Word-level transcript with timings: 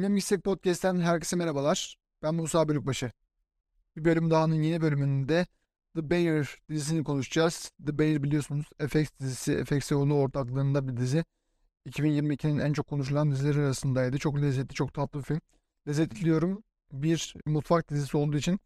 Dinlemek 0.00 0.22
İstek 0.22 0.44
Podcast'ten 0.44 1.00
herkese 1.00 1.36
merhabalar. 1.36 1.96
Ben 2.22 2.34
Musa 2.34 2.68
Bölükbaşı. 2.68 3.10
Bir 3.96 4.04
bölüm 4.04 4.30
dahanın 4.30 4.62
yeni 4.62 4.80
bölümünde 4.80 5.46
The 5.94 6.10
Bear 6.10 6.58
dizisini 6.70 7.04
konuşacağız. 7.04 7.72
The 7.86 7.98
Bear 7.98 8.22
biliyorsunuz 8.22 8.66
FX 8.88 9.08
dizisi, 9.20 9.64
FX 9.64 9.90
yolu 9.90 10.14
ortaklığında 10.14 10.88
bir 10.88 10.96
dizi. 10.96 11.24
2022'nin 11.88 12.58
en 12.58 12.72
çok 12.72 12.86
konuşulan 12.86 13.30
dizileri 13.30 13.58
arasındaydı. 13.58 14.18
Çok 14.18 14.42
lezzetli, 14.42 14.74
çok 14.74 14.94
tatlı 14.94 15.18
bir 15.18 15.24
film. 15.24 15.40
Lezzetli 15.88 16.24
diyorum 16.24 16.62
bir 16.92 17.34
mutfak 17.46 17.90
dizisi 17.90 18.16
olduğu 18.16 18.36
için 18.36 18.60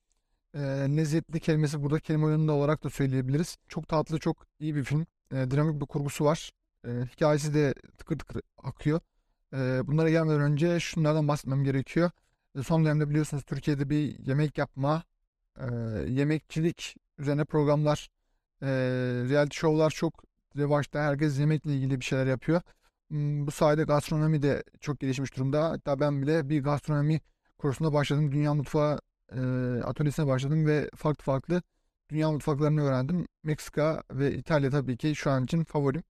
e, 0.55 0.61
lezzetli 0.97 1.41
kelimesi 1.41 1.83
burada 1.83 2.01
kelime 2.01 2.25
oyununda 2.25 2.53
olarak 2.53 2.85
da 2.85 2.91
söyleyebiliriz. 2.91 3.57
Çok 3.69 3.89
tatlı, 3.89 4.19
çok 4.19 4.47
iyi 4.61 4.75
bir 4.75 4.85
film. 4.85 5.07
E, 5.33 5.51
dinamik 5.51 5.81
bir 5.81 5.87
kurgusu 5.87 6.25
var. 6.25 6.51
E, 6.87 6.91
hikayesi 6.91 7.55
de 7.55 7.75
tıkır 7.99 8.19
tıkır 8.19 8.43
akıyor. 8.63 9.01
Bunlara 9.87 10.11
gelmeden 10.11 10.41
önce 10.41 10.81
şunlardan 10.81 11.29
bahsetmem 11.29 11.65
gerekiyor. 11.65 12.11
Son 12.63 12.85
dönemde 12.85 13.11
biliyorsunuz 13.11 13.45
Türkiye'de 13.45 13.91
bir 13.91 14.19
yemek 14.19 14.59
yapma, 14.59 15.03
e, 15.59 15.65
yemekçilik 16.09 16.97
üzerine 17.19 17.45
programlar, 17.45 18.09
e, 18.63 18.67
reality 19.29 19.59
show'lar 19.59 19.91
çok 19.91 20.25
revaçta. 20.57 21.03
Herkes 21.03 21.39
yemekle 21.39 21.75
ilgili 21.75 22.01
bir 22.01 22.05
şeyler 22.05 22.27
yapıyor. 22.27 22.61
Bu 23.11 23.51
sayede 23.51 23.85
gastronomi 23.85 24.43
de 24.43 24.65
çok 24.81 25.01
gelişmiş 25.01 25.37
durumda. 25.37 25.71
Hatta 25.71 26.01
ben 26.01 26.23
bile 26.23 26.49
bir 26.49 26.65
gastronomi 26.65 27.21
kursuna 27.59 27.93
başladım. 27.93 28.33
Dünya 28.33 28.55
mutfağı 28.55 29.01
atölyesine 29.85 30.27
başladım 30.27 30.67
ve 30.67 30.91
farklı 30.97 31.25
farklı 31.25 31.63
dünya 32.11 32.31
mutfaklarını 32.33 32.83
öğrendim. 32.83 33.27
Meksika 33.43 34.03
ve 34.11 34.35
İtalya 34.35 34.71
tabii 34.71 34.97
ki 34.97 35.15
şu 35.15 35.31
an 35.31 35.45
için 35.45 35.65
favorim. 35.65 36.03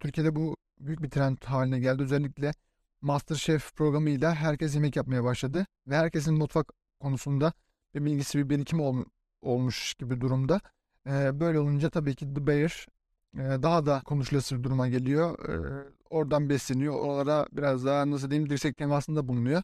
Türkiye'de 0.00 0.36
bu 0.36 0.56
büyük 0.80 1.02
bir 1.02 1.10
trend 1.10 1.38
haline 1.44 1.78
geldi. 1.78 2.02
Özellikle 2.02 2.52
MasterChef 3.00 3.74
programıyla 3.76 4.34
herkes 4.34 4.74
yemek 4.74 4.96
yapmaya 4.96 5.24
başladı. 5.24 5.66
Ve 5.86 5.96
herkesin 5.96 6.34
mutfak 6.34 6.72
konusunda 7.00 7.52
bir 7.94 8.04
bilgisi, 8.04 8.38
bir 8.38 8.48
birikimi 8.50 8.82
ol- 8.82 9.04
olmuş 9.42 9.94
gibi 9.94 10.20
durumda. 10.20 10.60
E, 11.06 11.40
böyle 11.40 11.58
olunca 11.58 11.90
tabii 11.90 12.14
ki 12.14 12.34
The 12.34 12.46
Bear 12.46 12.86
e, 13.34 13.62
daha 13.62 13.86
da 13.86 14.02
konuşulası 14.04 14.58
bir 14.58 14.62
duruma 14.64 14.88
geliyor. 14.88 15.48
E, 15.48 15.84
oradan 16.10 16.48
besleniyor. 16.48 16.94
Oralara 16.94 17.46
biraz 17.52 17.84
daha 17.84 18.10
nasıl 18.10 18.30
diyeyim 18.30 18.50
dirsek 18.50 18.76
temasında 18.76 19.28
bulunuyor. 19.28 19.62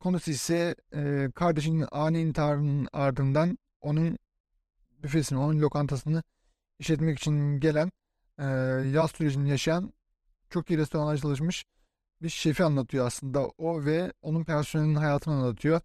Konusu 0.00 0.30
ise 0.30 0.74
e, 0.94 1.30
kardeşinin 1.34 1.86
ani 1.92 2.20
intiharının 2.20 2.88
ardından 2.92 3.58
onun 3.80 4.18
büfesini, 5.02 5.38
onun 5.38 5.60
lokantasını 5.60 6.22
işletmek 6.78 7.18
için 7.18 7.60
gelen 7.60 7.90
e, 8.38 8.44
yaz 8.94 9.10
sürecini 9.10 9.50
yaşayan 9.50 9.92
çok 10.50 10.70
iyi 10.70 10.78
restoranlarda 10.78 11.18
çalışmış 11.18 11.64
bir 12.22 12.28
şefi 12.28 12.64
anlatıyor 12.64 13.06
aslında. 13.06 13.46
O 13.58 13.84
ve 13.84 14.12
onun 14.22 14.44
personelinin 14.44 14.94
hayatını 14.94 15.34
anlatıyor. 15.34 15.80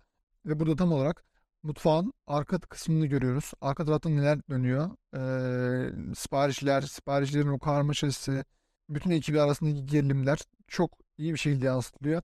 Ve 0.45 0.59
burada 0.59 0.75
tam 0.75 0.91
olarak 0.91 1.23
mutfağın 1.63 2.13
arka 2.27 2.59
kısmını 2.59 3.05
görüyoruz. 3.05 3.51
Arka 3.61 3.85
tarafta 3.85 4.09
neler 4.09 4.39
dönüyor. 4.49 4.89
E, 5.15 6.15
siparişler, 6.15 6.81
siparişlerin 6.81 7.47
o 7.47 7.59
karmaşası, 7.59 8.45
bütün 8.89 9.11
ekibi 9.11 9.41
arasındaki 9.41 9.85
gerilimler 9.85 10.39
çok 10.67 10.91
iyi 11.17 11.33
bir 11.33 11.39
şekilde 11.39 11.65
yansıtılıyor. 11.65 12.21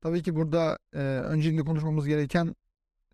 Tabii 0.00 0.22
ki 0.22 0.36
burada 0.36 0.78
e, 0.92 0.98
öncelikle 1.00 1.64
konuşmamız 1.64 2.06
gereken 2.06 2.56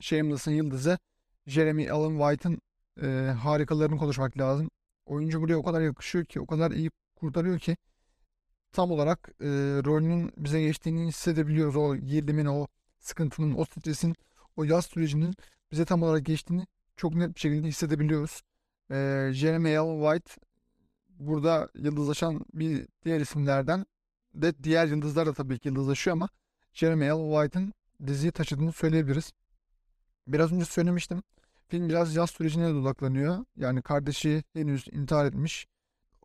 Shameless'ın 0.01 0.53
yıldızı 0.53 0.99
Jeremy 1.47 1.91
Allen 1.91 2.19
White'ın 2.19 2.61
e, 3.03 3.31
harikalarını 3.31 3.99
konuşmak 3.99 4.39
lazım. 4.39 4.71
Oyuncu 5.07 5.41
buraya 5.41 5.57
o 5.57 5.63
kadar 5.63 5.81
yakışıyor 5.81 6.25
ki, 6.25 6.41
o 6.41 6.47
kadar 6.47 6.71
iyi 6.71 6.91
kurtarıyor 7.17 7.59
ki 7.59 7.77
tam 8.77 8.91
olarak 8.91 9.29
e, 9.41 9.47
rolünün 9.85 10.33
bize 10.37 10.63
geçtiğini 10.63 11.09
hissedebiliyoruz. 11.09 11.77
O 11.77 11.97
gerilimin, 11.97 12.47
o 12.47 12.67
sıkıntının, 12.99 13.55
o 13.55 13.65
stresin, 13.65 14.15
o 14.57 14.65
yaz 14.65 14.87
sürecinin 14.87 15.35
bize 15.73 15.85
tam 15.85 16.03
olarak 16.03 16.25
geçtiğini 16.25 16.67
çok 16.97 17.15
net 17.15 17.35
bir 17.35 17.41
şekilde 17.41 17.69
hissedebiliyoruz. 17.69 18.43
E, 18.91 19.31
Jeremy 19.33 19.79
Allen 19.79 20.01
White 20.01 20.47
burada 21.09 21.69
yıldızlaşan 21.75 22.45
bir 22.55 22.87
diğer 23.05 23.21
isimlerden 23.21 23.87
de 24.35 24.65
diğer 24.65 24.87
yıldızlar 24.87 25.27
da 25.27 25.33
tabii 25.33 25.59
ki 25.59 25.69
yıldızlaşıyor 25.69 26.17
ama 26.17 26.29
Jeremy 26.73 27.11
Allen 27.11 27.43
White'ın 27.43 27.73
diziyi 28.07 28.33
taşıdığını 28.33 28.73
söyleyebiliriz. 28.73 29.33
Biraz 30.29 30.53
önce 30.53 30.65
söylemiştim. 30.65 31.23
Film 31.69 31.89
biraz 31.89 32.17
yaz 32.17 32.31
sürecine 32.31 32.69
de 32.69 32.75
odaklanıyor. 32.75 33.45
Yani 33.57 33.83
kardeşi 33.83 34.45
henüz 34.53 34.89
intihar 34.93 35.27
etmiş. 35.27 35.67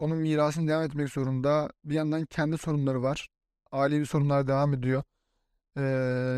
Onun 0.02 0.18
mirasını 0.18 0.68
devam 0.68 0.84
etmek 0.84 1.10
zorunda. 1.10 1.72
Bir 1.86 1.96
yandan 1.96 2.26
kendi 2.26 2.58
sorunları 2.58 3.04
var. 3.04 3.30
Ailevi 3.72 4.06
sorunlar 4.06 4.48
devam 4.48 4.74
ediyor. 4.74 5.04
Ee, 5.78 5.82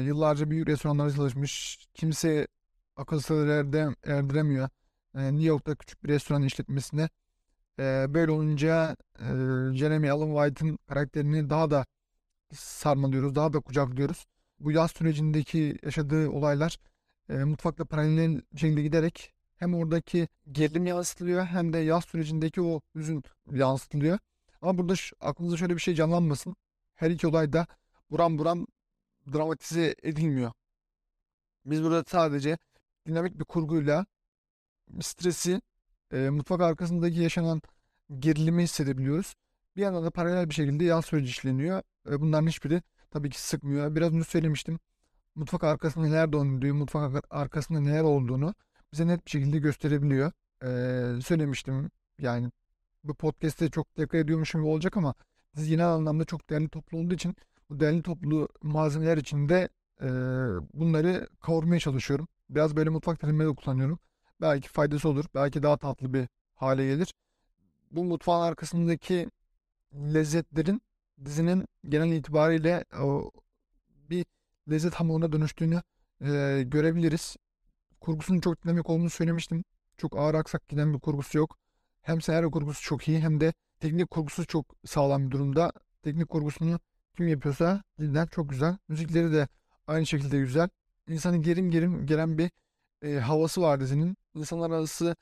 yıllarca 0.06 0.50
büyük 0.52 0.68
restoranlarda 0.68 1.14
çalışmış. 1.16 1.80
Kimse 1.94 2.48
akıl 2.96 3.20
sır 3.20 3.48
erde- 3.48 3.96
erdiremiyor. 4.04 4.70
Ee, 5.16 5.32
New 5.34 5.46
York'ta 5.46 5.76
küçük 5.76 6.04
bir 6.04 6.10
restoran 6.10 6.44
işletmesine. 6.44 7.10
Ee, 7.80 8.06
böyle 8.10 8.32
olunca 8.32 8.96
e, 9.20 9.26
Jeremy 9.74 10.12
Allen 10.12 10.36
White'ın 10.36 10.78
karakterini 10.88 11.50
daha 11.50 11.72
da 11.72 11.86
sarmalıyoruz, 12.54 13.36
daha 13.36 13.54
da 13.54 13.60
kucaklıyoruz. 13.60 14.26
Bu 14.60 14.72
yaz 14.72 14.92
sürecindeki 14.92 15.78
yaşadığı 15.84 16.30
olaylar 16.30 16.78
e, 17.30 17.34
mutfakla 17.34 17.86
paralel 17.86 18.42
şekilde 18.56 18.82
giderek 18.84 19.33
hem 19.64 19.76
oradaki 19.76 20.28
gerilim 20.52 20.86
yansıtılıyor 20.86 21.46
hem 21.46 21.74
de 21.74 21.78
yaz 21.78 22.06
sürecindeki 22.06 22.62
o 22.62 22.82
hüzün 22.96 23.24
yansıtılıyor. 23.52 24.20
Ama 24.62 24.78
burada 24.78 24.96
şu, 24.96 25.16
aklınıza 25.20 25.58
şöyle 25.58 25.76
bir 25.76 25.82
şey 25.82 25.96
canlanmasın. 25.96 26.56
Her 26.96 27.12
iki 27.12 27.28
olay 27.28 27.54
da 27.54 27.68
buram 28.12 28.38
buram 28.38 28.68
dramatize 29.34 29.96
edilmiyor. 30.04 30.52
Biz 31.66 31.84
burada 31.84 32.04
sadece 32.08 32.58
dinamik 33.08 33.40
bir 33.40 33.46
kurguyla 33.46 34.06
stresi, 35.02 35.62
e, 36.12 36.30
mutfak 36.30 36.62
arkasındaki 36.62 37.20
yaşanan 37.20 37.62
gerilimi 38.20 38.64
hissedebiliyoruz. 38.64 39.36
Bir 39.76 39.82
yandan 39.82 40.06
da 40.06 40.12
paralel 40.12 40.50
bir 40.50 40.56
şekilde 40.56 40.84
yaz 40.84 41.06
süreci 41.06 41.30
işleniyor. 41.30 41.82
E, 42.10 42.22
bunların 42.22 42.48
hiçbiri 42.48 42.82
tabii 43.12 43.30
ki 43.30 43.42
sıkmıyor. 43.42 43.96
Biraz 43.96 44.14
önce 44.14 44.24
söylemiştim. 44.24 44.80
Mutfak 45.36 45.64
arkasında 45.64 46.06
neler 46.06 46.34
döndüğü, 46.34 46.74
mutfak 46.74 47.16
ar- 47.16 47.42
arkasında 47.42 47.80
neler 47.80 48.04
olduğunu 48.04 48.54
bize 48.94 49.08
net 49.08 49.26
bir 49.26 49.32
şekilde 49.32 49.60
gösterebiliyor. 49.60 50.32
E, 50.64 51.22
söylemiştim. 51.22 51.92
Yani 52.20 52.52
bu 53.04 53.14
podcast'te 53.16 53.70
çok 53.70 53.96
tekrar 53.96 54.20
ediyormuşum 54.20 54.62
gibi 54.62 54.70
olacak 54.70 54.98
ama 54.98 55.14
dizi 55.56 55.70
genel 55.70 55.88
anlamda 55.88 56.26
çok 56.26 56.50
değerli 56.50 56.70
toplu 56.70 56.98
olduğu 56.98 57.14
için 57.14 57.36
bu 57.70 57.80
değerli 57.80 58.02
toplu 58.04 58.50
malzemeler 58.62 59.18
içinde 59.18 59.70
e, 60.02 60.08
bunları 60.74 61.28
kavurmaya 61.42 61.80
çalışıyorum. 61.80 62.28
Biraz 62.50 62.76
böyle 62.76 62.90
mutfak 62.90 63.20
terimleri 63.20 63.50
de 63.50 63.56
kullanıyorum. 63.56 64.00
Belki 64.42 64.70
faydası 64.70 65.10
olur. 65.10 65.26
Belki 65.36 65.64
daha 65.64 65.78
tatlı 65.78 66.14
bir 66.14 66.28
hale 66.56 66.86
gelir. 66.86 67.14
Bu 67.92 68.04
mutfağın 68.04 68.42
arkasındaki 68.42 69.30
lezzetlerin 69.94 70.82
dizinin 71.26 71.68
genel 71.90 72.12
itibariyle 72.12 72.86
o, 73.02 73.32
bir 74.10 74.26
lezzet 74.70 74.94
hamuruna 74.94 75.32
dönüştüğünü 75.32 75.82
e, 76.22 76.64
görebiliriz. 76.68 77.38
Kurgusunun 78.04 78.40
çok 78.40 78.64
dinamik 78.64 78.90
olduğunu 78.90 79.10
söylemiştim. 79.10 79.64
Çok 79.98 80.18
ağır 80.18 80.34
aksak 80.36 80.68
giden 80.70 80.94
bir 80.94 81.00
kurgusu 81.00 81.38
yok. 81.38 81.58
Hem 82.02 82.22
senaryo 82.22 82.52
kurgusu 82.52 82.82
çok 82.82 83.08
iyi 83.08 83.20
hem 83.20 83.40
de 83.40 83.54
teknik 83.80 84.12
kurgusu 84.12 84.46
çok 84.46 84.76
sağlam 84.86 85.26
bir 85.26 85.32
durumda. 85.32 85.72
Teknik 86.02 86.30
kurgusunu 86.30 86.80
kim 87.18 87.28
yapıyorsa 87.28 87.84
cidden 88.00 88.26
çok 88.26 88.50
güzel. 88.50 88.78
Müzikleri 88.88 89.34
de 89.34 89.48
aynı 89.88 90.06
şekilde 90.06 90.40
güzel. 90.40 90.70
İnsanı 91.08 91.38
gerim 91.38 91.72
gerim 91.72 92.06
gelen 92.06 92.38
bir 92.38 92.52
e, 93.02 93.20
havası 93.20 93.62
var 93.62 93.80
dizinin. 93.80 94.18
İnsanlar 94.36 94.70
arası 94.72 95.16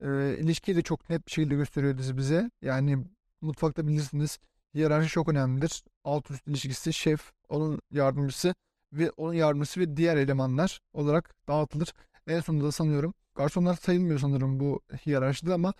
e, 0.00 0.36
ilişkiyi 0.38 0.76
de 0.76 0.82
çok 0.82 1.10
net 1.10 1.26
bir 1.26 1.32
şekilde 1.32 1.54
gösteriyor 1.54 1.98
dizi 1.98 2.16
bize. 2.16 2.50
Yani 2.62 3.04
mutfakta 3.40 3.86
bilirsiniz 3.86 4.38
hiyerarşi 4.74 5.08
çok 5.08 5.28
önemlidir. 5.28 5.82
Alt 6.04 6.30
üst 6.30 6.48
ilişkisi 6.48 6.92
şef, 6.92 7.32
onun 7.48 7.80
yardımcısı 7.90 8.54
ve 8.92 9.10
onun 9.10 9.34
yardımcısı 9.34 9.80
ve 9.80 9.96
diğer 9.96 10.16
elemanlar 10.16 10.80
olarak 10.92 11.34
dağıtılır. 11.48 11.94
En 12.28 12.40
sonunda 12.40 12.64
da 12.64 12.72
sanıyorum 12.72 13.14
garsonlar 13.34 13.74
sayılmıyor 13.74 14.18
sanırım 14.18 14.60
bu 14.60 14.80
hiyerarşide 15.06 15.54
ama 15.54 15.74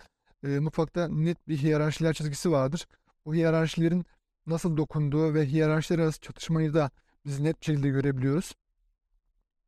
e, 0.45 0.49
mutfakta 0.49 1.09
net 1.09 1.49
bir 1.49 1.57
hiyerarşiler 1.57 2.15
çizgisi 2.15 2.51
vardır. 2.51 2.87
Bu 3.27 3.35
hiyerarşilerin 3.35 4.05
nasıl 4.47 4.77
dokunduğu 4.77 5.35
ve 5.35 5.47
hiyerarşiler 5.47 5.99
arası 5.99 6.21
çatışmayı 6.21 6.75
da 6.75 6.91
biz 7.27 7.41
net 7.41 7.61
bir 7.61 7.67
şekilde 7.67 7.89
görebiliyoruz. 7.89 8.55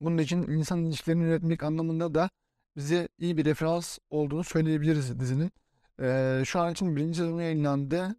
Bunun 0.00 0.18
için 0.18 0.42
insan 0.42 0.84
ilişkilerini 0.84 1.22
yönetmek 1.22 1.62
anlamında 1.62 2.14
da 2.14 2.30
bize 2.76 3.08
iyi 3.18 3.36
bir 3.36 3.44
referans 3.44 3.98
olduğunu 4.10 4.44
söyleyebiliriz 4.44 5.20
dizinin. 5.20 5.50
Ee, 6.00 6.42
şu 6.46 6.60
an 6.60 6.72
için 6.72 6.96
birinci 6.96 7.18
sezonu 7.18 7.42
yayınlandı. 7.42 8.16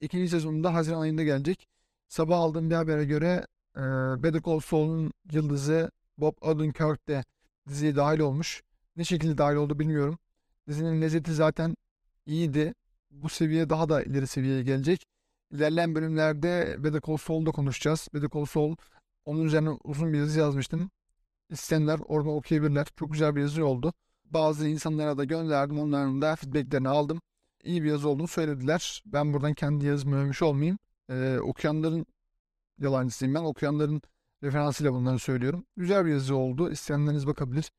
İkinci 0.00 0.28
sezonunda 0.28 0.74
Haziran 0.74 1.00
ayında 1.00 1.22
gelecek. 1.22 1.68
Sabah 2.08 2.38
aldığım 2.38 2.70
bir 2.70 2.74
habere 2.74 3.04
göre 3.04 3.46
e, 3.76 3.80
Better 4.22 4.42
Call 4.42 4.60
Saul'un 4.60 5.12
yıldızı 5.32 5.90
Bob 6.18 6.34
Odenkirk 6.40 7.08
de 7.08 7.24
diziye 7.68 7.96
dahil 7.96 8.20
olmuş. 8.20 8.62
Ne 8.96 9.04
şekilde 9.04 9.38
dahil 9.38 9.56
oldu 9.56 9.78
bilmiyorum. 9.78 10.18
Dizinin 10.68 11.02
lezzeti 11.02 11.34
zaten 11.34 11.76
iyiydi. 12.26 12.74
Bu 13.10 13.28
seviye 13.28 13.70
daha 13.70 13.88
da 13.88 14.02
ileri 14.02 14.26
seviyeye 14.26 14.62
gelecek. 14.62 15.06
İlerleyen 15.50 15.94
bölümlerde 15.94 16.76
Better 16.78 17.00
Call 17.06 17.16
Saul'da 17.16 17.50
konuşacağız. 17.50 18.08
Better 18.14 18.28
Call 18.34 18.44
Saul 18.44 18.76
Onun 19.24 19.44
üzerine 19.44 19.70
uzun 19.84 20.12
bir 20.12 20.18
yazı 20.18 20.38
yazmıştım. 20.38 20.90
İsteyenler 21.50 22.00
orada 22.08 22.30
okuyabilirler. 22.30 22.86
Çok 22.96 23.12
güzel 23.12 23.36
bir 23.36 23.40
yazı 23.40 23.66
oldu. 23.66 23.92
Bazı 24.24 24.68
insanlara 24.68 25.18
da 25.18 25.24
gönderdim. 25.24 25.78
Onların 25.78 26.22
da 26.22 26.36
feedbacklerini 26.36 26.88
aldım. 26.88 27.20
İyi 27.64 27.82
bir 27.82 27.88
yazı 27.88 28.08
olduğunu 28.08 28.28
söylediler. 28.28 29.02
Ben 29.06 29.32
buradan 29.32 29.54
kendi 29.54 29.86
yazımı 29.86 30.16
övmüş 30.16 30.42
olmayayım. 30.42 30.78
Ee, 31.10 31.38
okuyanların 31.38 32.06
yalancısıyım 32.78 33.34
ben. 33.34 33.40
Okuyanların 33.40 34.02
referansıyla 34.44 34.92
bunları 34.92 35.18
söylüyorum. 35.18 35.66
Güzel 35.76 36.06
bir 36.06 36.10
yazı 36.10 36.36
oldu. 36.36 36.70
İsteyenleriniz 36.70 37.26
bakabilir. 37.26 37.70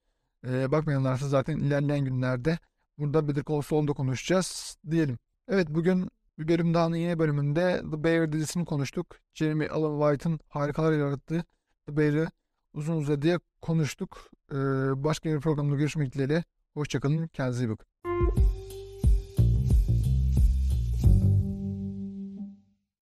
Ee, 0.48 0.72
bakmayanlarsa 0.72 1.28
zaten 1.28 1.58
ilerleyen 1.58 2.06
günlerde 2.06 2.60
burada 2.98 3.28
Better 3.28 3.44
Call 3.44 3.62
Saul'da 3.62 3.94
konuşacağız 3.94 4.78
diyelim. 4.92 5.18
Evet 5.48 5.68
bugün 5.70 6.10
bir 6.40 6.48
bölüm 6.48 6.74
daha 6.74 6.98
yeni 6.98 7.20
bölümünde 7.20 7.82
The 7.92 8.04
Bear 8.04 8.32
dizisini 8.34 8.66
konuştuk. 8.66 9.08
Jeremy 9.34 9.68
Allen 9.70 10.00
White'ın 10.00 10.40
harikalar 10.50 10.92
yarattığı 10.92 11.44
The 11.88 11.98
Bear'ı 11.98 12.28
uzun 12.74 12.98
uzadıya 12.98 13.40
konuştuk. 13.62 14.30
Ee, 14.52 14.56
başka 15.04 15.30
bir 15.30 15.40
programda 15.40 15.76
görüşmek 15.76 16.14
dileğiyle. 16.14 16.44
Hoşçakalın. 16.74 17.28
Kendinize 17.28 17.66
iyi 17.66 17.70
bakın. 17.70 18.65